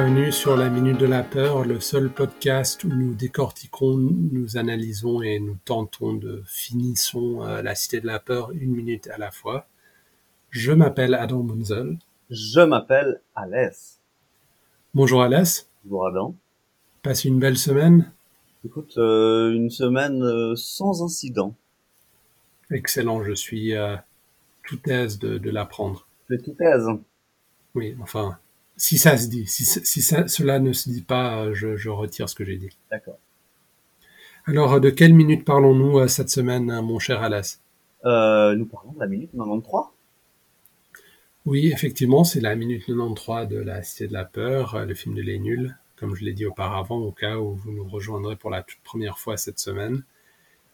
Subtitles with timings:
[0.00, 5.22] Bienvenue sur la Minute de la Peur, le seul podcast où nous décortiquons, nous analysons
[5.22, 9.32] et nous tentons de finissons euh, la Cité de la Peur une minute à la
[9.32, 9.66] fois.
[10.50, 11.98] Je m'appelle Adam Bunzel.
[12.30, 13.98] Je m'appelle Alès.
[14.94, 15.68] Bonjour Alès.
[15.82, 16.34] Bonjour Adam.
[17.02, 18.12] Passe une belle semaine.
[18.64, 21.56] Écoute, euh, une semaine euh, sans incident.
[22.70, 23.96] Excellent, je suis euh,
[24.62, 26.06] tout aise de, de l'apprendre.
[26.28, 26.86] Tu es tout aise.
[27.74, 28.38] Oui, enfin,
[28.78, 32.28] si ça se dit, si, si ça, cela ne se dit pas, je, je retire
[32.28, 32.70] ce que j'ai dit.
[32.90, 33.18] D'accord.
[34.46, 37.60] Alors, de quelle minute parlons-nous euh, cette semaine, euh, mon cher Alès
[38.06, 39.82] Euh, nous parlons de la minute 93.
[41.44, 45.22] Oui, effectivement, c'est la minute 93 de La Cité de la Peur, le film de
[45.22, 48.62] Les Nuls, comme je l'ai dit auparavant, au cas où vous nous rejoindrez pour la
[48.62, 50.02] toute première fois cette semaine.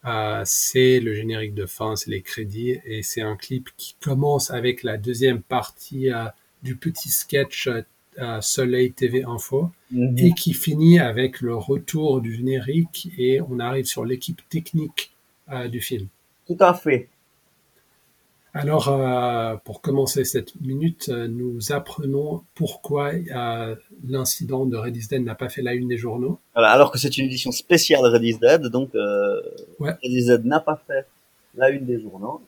[0.05, 4.51] Euh, c'est le générique de fin, c'est les crédits, et c'est un clip qui commence
[4.51, 6.27] avec la deuxième partie euh,
[6.63, 7.69] du petit sketch
[8.41, 10.19] Soleil TV Info, Mhm.
[10.19, 15.13] et qui finit avec le retour du générique, et on arrive sur l'équipe technique
[15.53, 16.07] euh, du film.
[16.47, 17.09] Tout à fait.
[18.57, 23.75] Alors, euh, pour commencer cette minute, euh, nous apprenons pourquoi euh,
[24.07, 26.39] l'incident de Red is Dead n'a pas fait la une des journaux.
[26.55, 28.91] Voilà, alors que c'est une édition spéciale Red is Dead, donc
[29.81, 29.91] Ouais.
[29.91, 31.05] Red is Dead n'a pas fait
[31.57, 32.41] la une des journaux.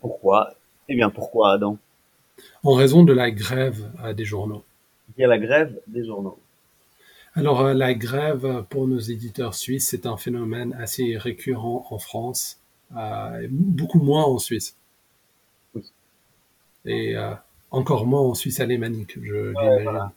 [0.00, 0.54] Pourquoi?
[0.88, 1.76] Eh bien, pourquoi Adam?
[2.64, 4.62] En raison de la grève euh, des journaux.
[5.16, 6.38] Il y a la grève des journaux.
[7.34, 11.98] Alors, euh, la grève euh, pour nos éditeurs suisses, c'est un phénomène assez récurrent en
[11.98, 12.58] France,
[12.96, 14.76] euh, beaucoup moins en Suisse.
[15.74, 15.82] Oui.
[16.84, 17.32] Et euh,
[17.70, 20.12] encore moins en Suisse alémanique, je Ouais, voilà.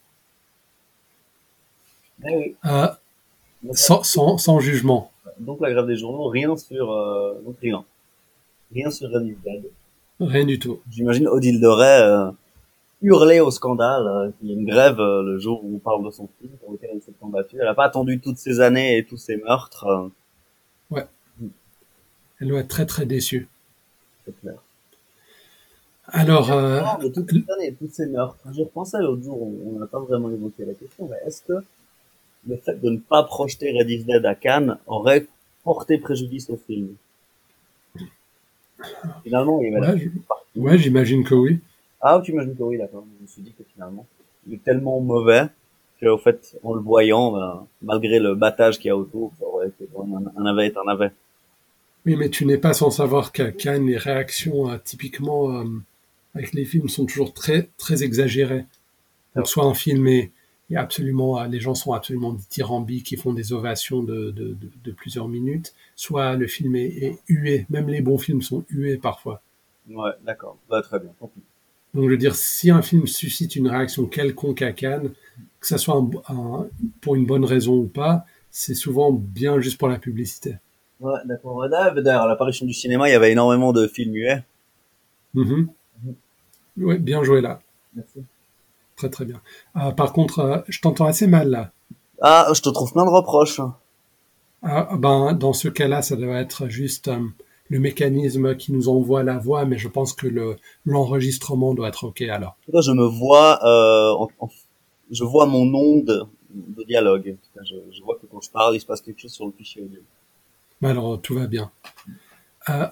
[2.28, 2.56] Eh oui.
[2.66, 2.88] Euh,
[3.64, 5.12] Donc, sans, sans, sans jugement.
[5.40, 6.88] donc la grève des journaux, rien sur
[7.46, 7.84] donc rien.
[8.74, 9.66] Rien sur Dead.
[10.20, 10.80] Rien du tout.
[10.90, 12.32] J'imagine Odile de Ray euh,
[13.02, 16.06] hurler au scandale euh, qu'il y a une grève euh, le jour où on parle
[16.06, 17.58] de son film pour lequel elle s'est combattue.
[17.60, 19.86] Elle n'a pas attendu toutes ces années et tous ces meurtres.
[19.86, 21.02] euh,
[22.42, 23.48] Elle doit être très très déçue.
[24.26, 24.56] c'est clair.
[26.08, 28.38] Alors, euh, Ah, mais toutes ces années et tous ces meurtres.
[28.54, 31.54] J'y repensais l'autre jour, on on n'a pas vraiment évoqué la question, mais est-ce que
[32.48, 35.26] le fait de ne pas projeter Red is Dead à Cannes aurait
[35.64, 36.96] porté préjudice au film?
[39.24, 41.60] Finalement, il avait la ouais, j'imagine que oui.
[42.02, 43.06] Ah, tu imagines que oui, d'accord.
[43.18, 44.06] Je me suis dit que finalement,
[44.48, 45.48] il est tellement mauvais
[46.02, 49.68] qu'au fait, en le voyant, ben, malgré le battage qu'il y a autour, ça aurait
[49.68, 51.12] été un, un navet est un navet.
[52.06, 55.64] Oui, mais tu n'es pas sans savoir qu'à Cannes, les réactions, euh, typiquement, euh,
[56.36, 58.66] avec les films, sont toujours très, très exagérées.
[59.36, 60.32] Donc, soit un film est,
[60.74, 64.70] est absolument, euh, les gens sont absolument dithyrambiques, ils font des ovations de, de, de,
[64.84, 67.66] de plusieurs minutes, soit le film est, est hué.
[67.70, 69.42] Même les bons films sont hués parfois.
[69.90, 70.58] Ouais, d'accord.
[70.70, 71.42] Bah, très bien, tant pis.
[71.94, 75.12] Donc, je veux dire, si un film suscite une réaction quelconque à Cannes,
[75.60, 76.68] que ça soit un- un-
[77.02, 80.56] pour une bonne raison ou pas, c'est souvent bien juste pour la publicité.
[81.00, 81.68] Ouais, d'accord.
[81.70, 84.44] D'ailleurs, à l'apparition du cinéma, il y avait énormément de films muets.
[85.34, 85.70] Mhm.
[86.78, 87.62] Ouais, bien joué là.
[87.94, 88.24] Merci.
[88.96, 89.42] Très très bien.
[89.78, 91.72] Euh, par contre, euh, je t'entends assez mal là.
[92.22, 93.60] Ah, je te trouve plein de reproches.
[94.64, 97.20] Ah, ben, dans ce cas-là, ça doit être juste euh,
[97.70, 100.56] le mécanisme qui nous envoie la voix, mais je pense que le
[100.86, 102.56] l'enregistrement doit être OK alors.
[102.74, 104.50] Je me vois, en- en-
[105.12, 107.36] je vois mon onde de dialogue.
[107.64, 109.82] Je, je vois que quand je parle, il se passe quelque chose sur le fichier
[109.84, 110.00] audio.
[110.82, 111.70] Ben Alors, tout va bien.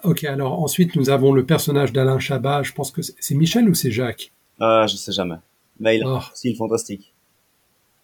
[0.04, 2.62] Ok, alors ensuite, nous avons le personnage d'Alain Chabat.
[2.62, 4.32] Je pense que c'est c'est Michel ou c'est Jacques?
[4.60, 5.36] Ah, je sais jamais.
[5.80, 6.16] Mais il a Oh.
[6.16, 7.12] un style fantastique.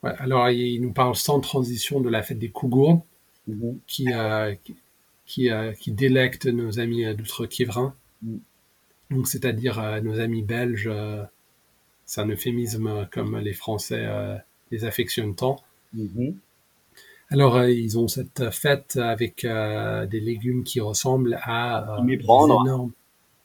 [0.03, 3.01] ouais, Alors, il nous parle sans transition de la fête des Cougourdes,
[3.87, 4.55] qui, euh,
[5.27, 7.95] qui, euh, qui délecte nos amis euh, d'Outre-Quiévrin.
[8.23, 8.37] Mm.
[9.11, 10.89] Donc, c'est-à-dire euh, nos amis belges.
[10.91, 11.23] euh,
[12.07, 14.37] c'est un euphémisme euh, comme les Français euh,
[14.73, 15.63] les affectionnent tant.
[15.95, 16.37] Mhm.
[17.31, 21.97] Alors, euh, ils ont cette fête avec euh, des légumes qui ressemblent à...
[21.99, 22.91] S'y méprendre.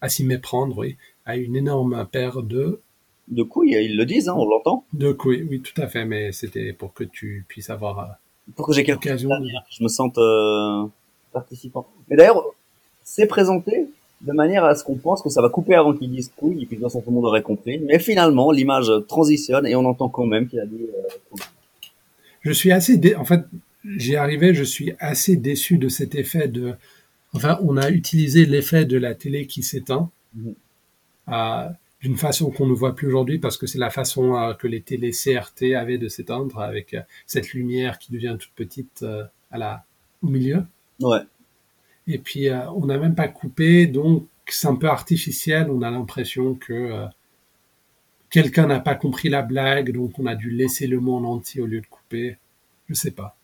[0.01, 0.97] à s'y méprendre, oui.
[1.25, 2.79] À une énorme paire de...
[3.27, 4.85] De couilles, ils le disent, hein, on l'entend.
[4.93, 5.47] De couilles.
[5.49, 8.03] Oui, tout à fait, mais c'était pour que tu puisses avoir euh,
[8.55, 9.29] Pour que j'ai quelque l'occasion...
[9.29, 10.85] de- je me sente euh,
[11.33, 11.87] participant.
[12.09, 12.43] Mais d'ailleurs,
[13.03, 13.87] c'est présenté
[14.21, 16.65] de manière à ce qu'on pense que ça va couper avant qu'ils disent couilles, et
[16.65, 17.79] puis de toute façon tout le monde aurait compris.
[17.79, 21.41] Mais finalement, l'image transitionne et on entend quand même qu'il a dit euh, couilles.
[22.41, 22.97] Je suis assez...
[22.97, 23.41] dé- En fait,
[23.97, 26.73] j'y arrivé, je suis assez déçu de cet effet de...
[27.33, 30.09] Enfin, on a utilisé l'effet de la télé qui s'éteint.
[30.35, 30.53] Mhm.
[31.29, 31.67] euh,
[32.05, 34.81] d'une façon qu'on ne voit plus aujourd'hui parce que c'est la façon euh, que les
[34.81, 39.57] télé CRT avaient de s'éteindre avec euh, cette lumière qui devient toute petite euh, à
[39.57, 39.85] la
[40.21, 40.63] au milieu
[41.01, 41.19] Ouais.
[42.07, 46.55] et puis on n'a même pas coupé donc c'est un peu artificiel on a l'impression
[46.55, 47.07] que
[48.29, 51.61] quelqu'un n'a pas compris la blague, donc on a dû laisser le mot en entier
[51.61, 52.37] au lieu de couper.
[52.87, 53.37] Je sais pas.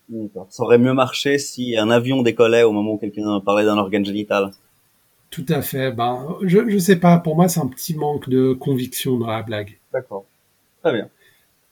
[0.50, 4.06] Ça aurait mieux marché si un avion décollait au moment où quelqu'un parlait d'un organe
[4.06, 4.52] génital.
[5.32, 5.92] Tout à fait.
[5.92, 7.18] Ben, je, je sais pas.
[7.18, 9.80] Pour moi, c'est un petit manque de conviction dans la blague.
[9.92, 10.26] D'accord.
[10.84, 11.10] Très bien.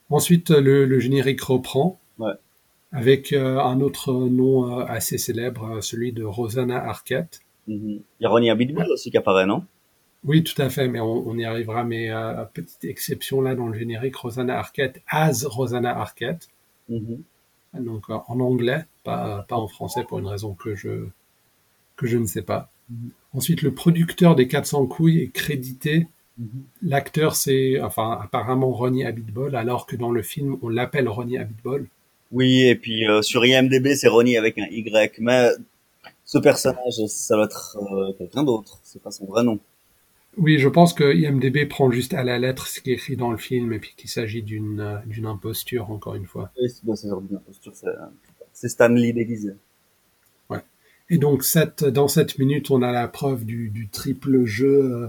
[0.08, 2.00] Ensuite, le, le générique reprend.
[2.18, 2.32] Ouais.
[2.90, 7.42] Avec euh, un autre nom euh, assez célèbre, euh, celui de Rosanna Arquette.
[7.68, 9.64] Il y a Ronnie Abitbol aussi qui apparaît, non?
[10.24, 11.84] Oui, tout à fait, mais on, on y arrivera.
[11.84, 16.48] Mais euh, petite exception là dans le générique, Rosanna Arquette, as Rosanna Arquette.
[16.88, 17.22] Mhm.
[17.74, 21.06] Donc euh, en anglais, pas, pas en français pour une raison que je,
[21.96, 22.70] que je ne sais pas.
[22.90, 23.10] Mhm.
[23.32, 26.06] Ensuite, le producteur des 400 couilles est crédité.
[26.38, 26.48] Mhm.
[26.82, 31.86] L'acteur, c'est enfin apparemment Ronnie Abitbol, alors que dans le film, on l'appelle Ronnie Abitbol.
[32.32, 35.50] Oui, et puis euh, sur IMDB, c'est Ronnie avec un Y, mais
[36.24, 38.78] ce personnage, ça doit être euh, quelqu'un d'autre.
[38.84, 39.58] C'est pas son vrai nom.
[40.36, 43.32] Oui, je pense que IMDB prend juste à la lettre ce qui est écrit dans
[43.32, 46.52] le film et puis qu'il s'agit d'une euh, d'une imposture, encore une fois.
[46.60, 47.88] Oui, c'est bien ce genre d'imposture, c'est
[48.52, 49.50] c'est Stan Lee déguisé.
[51.10, 55.06] Et donc, cette, dans cette minute, on a la preuve du, du triple jeu euh,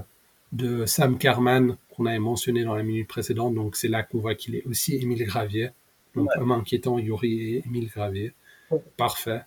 [0.52, 3.54] de Sam Carman qu'on avait mentionné dans la minute précédente.
[3.54, 5.70] Donc, c'est là qu'on voit qu'il est aussi Émile Gravier.
[6.16, 6.42] Donc, Ouais.
[6.42, 8.34] homme inquiétant, Yuri et Émile Gravier.
[8.72, 8.82] Ouais.
[8.98, 9.42] Parfait.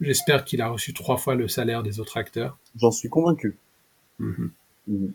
[0.00, 2.58] J'espère qu'il a reçu trois fois le salaire des autres acteurs.
[2.78, 3.56] J'en suis convaincu.
[4.18, 4.50] Mhm.
[4.88, 5.12] Mhm.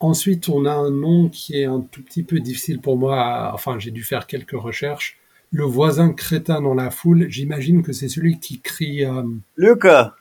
[0.00, 3.20] Ensuite, on a un nom qui est un tout petit peu difficile pour moi.
[3.20, 5.18] à- Enfin, j'ai dû faire quelques recherches.
[5.50, 9.22] Le voisin crétin dans la foule, j'imagine que c'est celui qui crie euh,
[9.56, 10.14] Lucas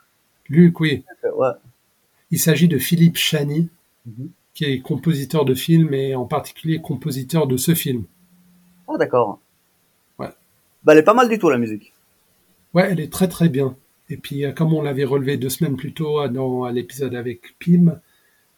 [0.49, 1.03] Luc, oui.
[1.35, 1.49] Ouais.
[2.31, 3.69] Il s'agit de Philippe Chani,
[4.05, 4.29] Mhm.
[4.53, 8.05] qui est compositeur de films et en particulier compositeur de ce film.
[8.87, 9.41] Ah, d'accord.
[10.17, 10.29] Ouais.
[10.85, 11.91] Bah, elle est pas mal du tout, la musique.
[12.73, 13.75] Ouais, elle est très très bien.
[14.09, 17.55] Et puis, euh, comme on l'avait relevé deux semaines plus tôt euh, dans l'épisode avec
[17.59, 17.99] Pim,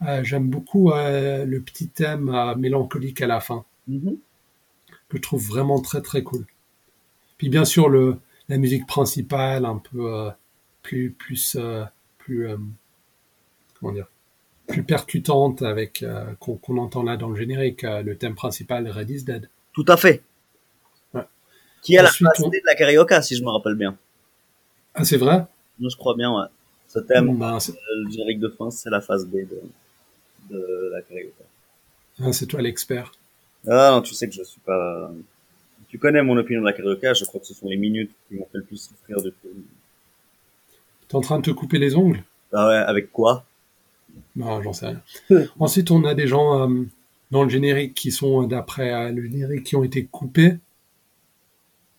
[0.08, 3.66] euh, j'aime beaucoup euh, le petit thème euh, mélancolique à la fin.
[3.88, 4.18] Mhm.
[5.10, 6.46] que je trouve vraiment très très cool.
[7.40, 8.18] Puis bien sûr le
[8.50, 10.30] la musique principale un peu euh,
[10.84, 11.84] plus plus euh,
[12.20, 12.58] plus euh,
[13.80, 14.08] comment dire
[14.68, 16.06] plus percutante avec
[16.40, 19.50] qu'on entend là dans le générique le thème principal Red is Dead.
[19.74, 20.22] Tout à fait.
[21.16, 21.24] Ouais.
[21.82, 23.98] Qui est Ensuite, la face on- de la carioca, si je me rappelle bien.
[24.94, 25.44] Ah c'est vrai?
[25.82, 26.46] Je crois bien, ouais.
[26.88, 29.60] Ce thème, Ben, le générique de fin, c'est la phase B de,
[30.52, 31.44] de la carioca.
[32.22, 33.12] ah, c'est toi l'expert.
[33.68, 35.12] Ah non, tu sais que je suis pas...
[35.90, 38.36] Tu connais mon opinion de la carioca, je crois que ce sont les minutes qui
[38.36, 39.64] m'ont fait le plus souffrir du film.
[41.08, 42.24] T'es en train de te couper les ongles?
[42.54, 43.44] Ah ouais, avec quoi?
[44.36, 45.02] Non, j'en sais rien.
[45.60, 46.84] Ensuite, on a des gens euh,
[47.32, 50.58] dans le générique qui sont euh, d'après euh, le générique qui ont été coupés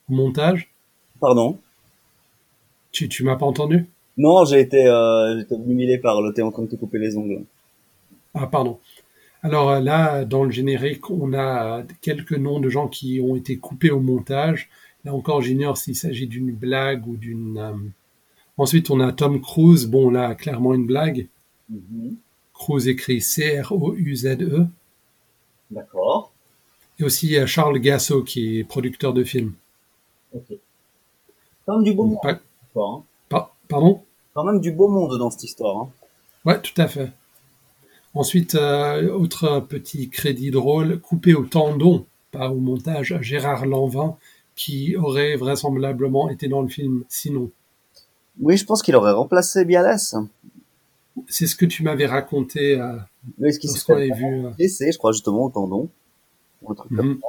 [0.09, 0.71] au montage.
[1.21, 1.59] Pardon?
[2.93, 3.87] Tu tu m'as pas entendu?
[4.17, 6.99] Non, j'ai été, euh, j'ai été humilié par le thé en train de te couper
[6.99, 7.45] les ongles.
[8.35, 8.79] Ah, pardon.
[9.43, 13.57] Alors euh, là, dans le générique, on a quelques noms de gens qui ont été
[13.59, 14.69] coupés au montage.
[15.05, 17.59] Là encore, j'ignore s'il s'agit d'une blague ou d'une...
[17.59, 17.73] euh,
[18.59, 19.87] Ensuite, on a Tom Cruise.
[19.87, 21.29] Bon, là, clairement une blague.
[21.71, 22.17] Mhm.
[22.53, 24.67] Cruise écrit C-R-O-U-Z-E.
[25.71, 26.33] D'accord.
[26.99, 29.55] Et aussi Charles Gasso, qui est producteur de films.
[30.35, 30.53] Ok.
[31.65, 32.41] Quand même du beau monde, Pas-
[32.77, 33.03] hein.
[33.31, 34.03] pa- pardon?
[34.35, 35.77] Quand même du beau monde dans cette histoire.
[35.79, 35.89] Hein.
[36.45, 37.11] Ouais, tout à fait.
[38.15, 44.17] Ensuite, euh, autre petit crédit drôle, coupé au tendon, pas au montage, Gérard Lanvin,
[44.57, 47.51] qui aurait vraisemblablement été dans le film sinon.
[48.41, 50.17] Oui, je pense qu'il aurait remplacé Bialès.
[51.29, 52.97] C'est ce que tu m'avais raconté euh,
[53.39, 54.47] Oui, ce qui lorsqu'on avait vu.
[54.47, 55.89] euh, je crois, justement, au tendon.
[56.63, 57.21] Ou un truc comme mhm.
[57.21, 57.29] ça.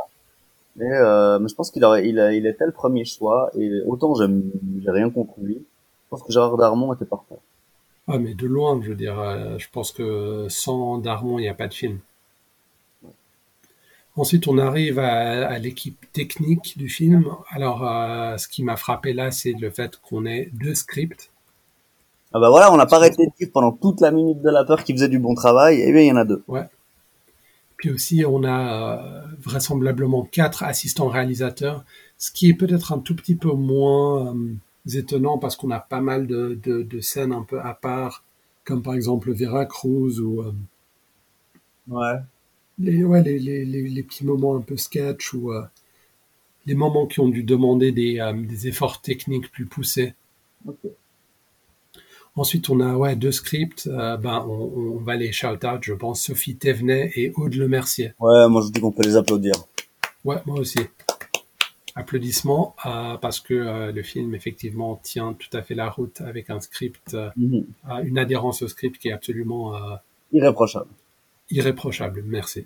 [0.77, 3.51] Mais, euh, mais je pense qu'il aurait, il était le premier choix.
[3.57, 4.49] Et autant j'aime,
[4.81, 5.55] j'ai rien contre lui.
[5.55, 7.35] Je pense que Gérard Darmon était parfait.
[8.13, 11.47] Ah, mais de loin, je veux dire, euh, je pense que sans Darmon, il n'y
[11.47, 11.99] a pas de film.
[14.17, 17.33] Ensuite, on arrive à, à l'équipe technique du film.
[17.49, 21.31] Alors, euh, ce qui m'a frappé là, c'est le fait qu'on ait deux scripts.
[22.33, 24.65] Ah bah voilà, on n'a pas arrêté de dire pendant toute la minute de la
[24.65, 25.81] peur qu'il faisait du bon travail.
[25.81, 26.43] Eh bien, il y en a deux.
[27.77, 31.85] Puis aussi, on a euh, vraisemblablement quatre assistants réalisateurs,
[32.17, 34.53] ce qui est peut-être un tout petit peu moins euh,
[34.87, 38.23] étonnant parce qu'on a pas mal de, de, de scènes un peu à part,
[38.65, 40.51] comme par exemple Vera Cruz ou euh,
[41.87, 42.17] Ouais.
[42.79, 45.63] les, ouais, les, les, les, les petits moments un peu sketch ou euh,
[46.65, 50.13] les moments qui ont dû demander des, euh, des efforts techniques plus poussés.
[52.35, 53.87] Ensuite, on a ouais, deux scripts.
[53.87, 58.13] Euh, ben, on, on va les shout-out, je pense, Sophie Thévenet et Aude Le Mercier.
[58.19, 59.53] Ouais, moi je dis qu'on peut les applaudir.
[60.23, 60.79] Ouais, moi aussi.
[61.95, 66.49] Applaudissements euh, parce que euh, le film effectivement tient tout à fait la route avec
[66.49, 67.65] un script, euh, Mhm.
[68.05, 69.73] une adhérence au script qui est absolument
[70.31, 70.89] Irréprochable.
[71.49, 72.23] irréprochable.
[72.25, 72.65] Merci.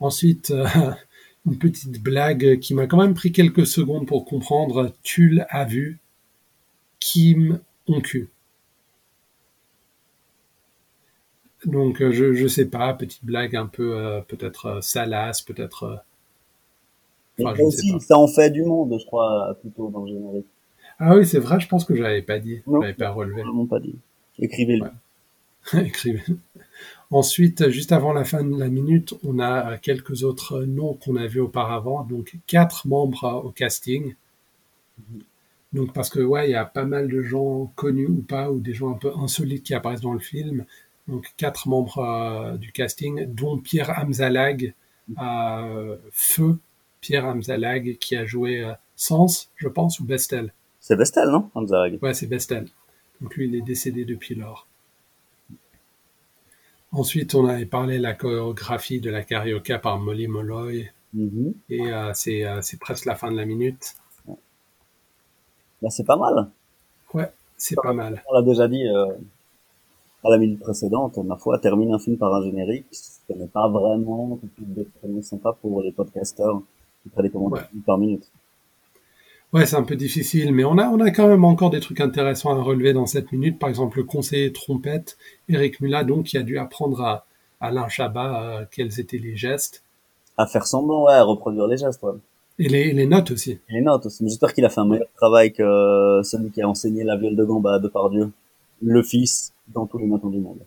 [0.00, 0.52] Ensuite,
[1.46, 4.94] une petite blague qui m'a quand même pris quelques secondes pour comprendre.
[5.02, 5.98] Tulle a vu
[6.98, 8.28] Kim Onku.
[11.64, 16.02] Donc euh, je je sais pas, petite blague un peu peut-être salace, peut-être.
[17.38, 17.98] Mais Enfin, je ne sais aussi, pas.
[18.00, 20.46] ça en fait du monde, je crois, plutôt dans le générique.
[20.98, 21.60] Ah oui, c'est vrai.
[21.60, 22.62] Je pense que je l'avais pas dit.
[22.66, 22.80] Je Non.
[22.80, 23.42] l'avais pas relevé.
[23.42, 23.94] Vraiment pas dit.
[24.38, 24.84] Écrivez-le.
[24.84, 25.86] Ouais.
[25.86, 26.22] Écrivez.
[27.10, 31.26] Ensuite, juste avant la fin de la minute, on a quelques autres noms qu'on a
[31.26, 32.02] vus auparavant.
[32.04, 34.14] Donc quatre membres au casting.
[35.72, 38.60] Donc parce que ouais, il y a pas mal de gens connus ou pas, ou
[38.60, 40.64] des gens un peu insolites qui apparaissent dans le film.
[41.08, 44.74] Donc quatre membres euh, du casting, dont Pierre Hamzalag,
[45.20, 46.58] euh, Feu
[47.06, 50.52] Pierre Hamzalag, qui a joué euh, Sens, je pense, ou Bestel.
[50.80, 52.66] C'est Vestel, non Hamzarag Ouais, c'est Bestel.
[53.20, 54.66] Donc lui, il est décédé depuis lors.
[56.90, 61.54] Ensuite, on avait parlé de la chorégraphie de la carioca par Molly Molloy, Mhm.
[61.70, 63.94] et euh, c'est euh, c'est presque la fin de la minute.
[65.80, 66.50] Bah, c'est pas mal.
[67.14, 68.22] Ouais, c'est pas mal.
[68.28, 69.14] On l'a déjà dit euh,
[70.24, 73.68] à la minute précédente, ma foi, termine un film par un générique, ce n'est pas
[73.68, 76.60] vraiment chose d'extrêmement sympa pour les podcasteurs
[77.10, 78.30] qui commentaires par minute.
[79.52, 82.00] Ouais, c'est un peu difficile, mais on a, on a quand même encore des trucs
[82.00, 83.58] intéressants à relever dans cette minute.
[83.58, 85.16] Par exemple, le conseiller trompette,
[85.48, 87.26] Eric Mula, donc, qui a dû apprendre à
[87.60, 89.82] Alain Chabat euh, quels étaient les gestes.
[90.36, 92.12] À faire semblant, ouais, à reproduire les gestes, ouais.
[92.58, 93.52] Et les, les notes aussi.
[93.52, 94.24] Et les notes aussi.
[94.28, 97.36] J'espère qu'il a fait un meilleur travail que euh, celui qui a enseigné la viole
[97.36, 98.32] de gamba à Depardieu,
[98.82, 100.58] le fils, dans tous les matins du monde.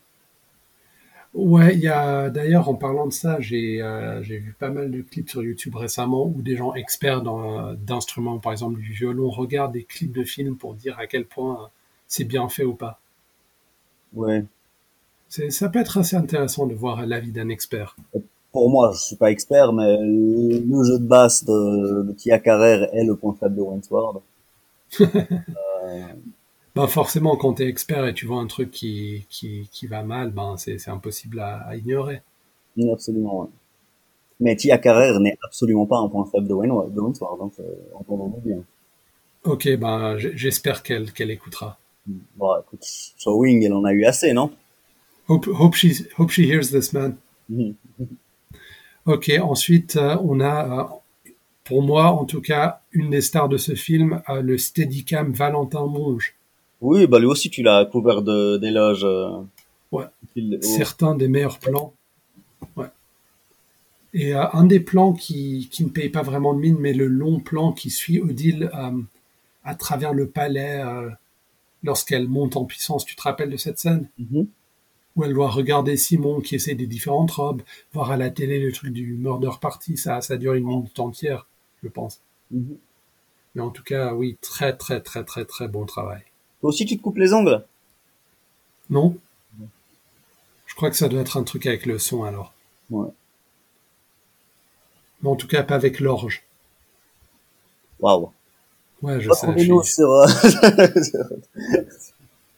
[1.35, 4.89] Ouais, il y a d'ailleurs en parlant de ça, j'ai euh, j'ai vu pas mal
[4.89, 9.29] de clips sur YouTube récemment où des gens experts dans d'instruments, par exemple du violon,
[9.29, 11.67] regardent des clips de films pour dire à quel point euh,
[12.07, 12.99] c'est bien fait ou pas.
[14.13, 14.43] Ouais.
[15.29, 17.95] C'est ça peut être assez intéressant de voir l'avis d'un expert.
[18.51, 22.91] Pour moi, je suis pas expert, mais le jeu de basse de, de Tia Carrère
[22.95, 24.23] est le point faible de Wentworth.
[26.75, 30.31] Bah forcément, quand t'es expert et tu vois un truc qui qui, qui va mal,
[30.31, 32.21] ben c'est c'est impossible à, à ignorer.
[32.77, 33.47] Oui, absolument, ouais.
[34.41, 37.63] Mais Tia Carrère n'est absolument pas un point faible de Wentworth, donc euh,
[37.95, 38.63] entendons-nous bien.
[39.45, 41.79] Ok, ben j'espère qu'elle qu'elle écoutera.
[42.37, 42.85] Bon, écoute,
[43.19, 44.51] Showing, elle en a eu assez, non?
[45.29, 47.17] Hope hope she hope she hears this man.
[47.49, 47.75] Mhm.
[49.05, 51.31] Ok, ensuite, euh, on a, euh,
[51.63, 56.35] pour moi en tout cas, une des stars de ce film, le Steadicam Valentin Monge.
[56.81, 59.03] Oui, bah lui aussi, tu l'as couvert de- d'éloges.
[59.03, 59.41] euh,
[59.91, 60.05] Ouais.
[60.61, 61.93] Certains des meilleurs plans.
[62.75, 62.85] Ouais.
[64.13, 67.07] Et euh, un des plans qui, qui ne paye pas vraiment de mine, mais le
[67.07, 69.01] long plan qui suit Odile euh,
[69.63, 71.09] à travers le palais euh,
[71.83, 73.03] lorsqu'elle monte en puissance.
[73.05, 74.07] Tu te rappelles de cette scène?
[74.17, 74.47] Mhm.
[75.15, 77.61] où elle doit regarder Simon qui essaie des différentes robes,
[77.93, 79.97] voir à la télé le truc du murder party.
[79.97, 81.45] Ça, ça dure une minute entière,
[81.83, 82.21] je pense.
[82.51, 82.77] Mhm.
[83.55, 86.21] Mais en tout cas, oui, très très très très très bon travail.
[86.61, 87.63] Toi aussi, tu te coupes les ongles?
[88.89, 89.15] Non
[90.65, 92.53] Je crois que ça doit être un truc avec le son alors.
[92.89, 93.07] Ouais.
[95.21, 96.43] Mais en tout cas, pas avec l'orge.
[97.99, 98.31] Waouh.
[99.01, 99.47] Ouais, je sais.
[99.57, 100.11] je suis- sur...
[100.11, 100.27] euh,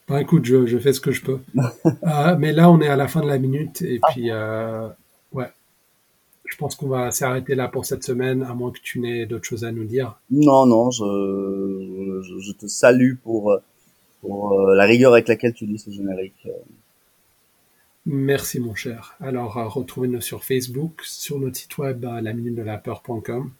[0.08, 1.38] Bah, écoute, je, je fais ce que je peux.
[2.04, 4.88] Euh, mais là, on est à la fin de la minute et puis, euh,
[5.32, 5.50] ouais.
[6.44, 9.44] Je pense qu'on va s'arrêter là pour cette semaine, à moins que tu n'aies d'autres
[9.44, 10.18] choses à nous dire.
[10.30, 13.56] non, non, je, je, je te salue pour,
[14.22, 16.46] pour euh, la rigueur avec laquelle tu lis ce générique.
[16.46, 16.52] euh.
[18.06, 19.14] Merci, mon cher.
[19.20, 23.52] Alors, euh, retrouvez-nous sur Facebook, sur notre site web, euh, laminute-de-la-peur.com.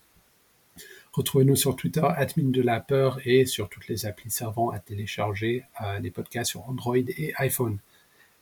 [1.13, 2.03] Retrouvez-nous sur Twitter,
[2.39, 6.53] minute de la peur, et sur toutes les applis servant à télécharger euh, les podcasts
[6.53, 7.77] sur Android et iPhone.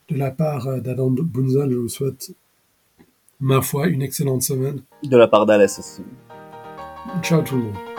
[0.08, 2.30] De la part euh, d'Adam Bunzel, je vous souhaite,
[3.40, 4.82] ma foi, une excellente semaine.
[5.02, 6.02] De la part d'Alès aussi.
[7.22, 7.89] Ciao tout le monde.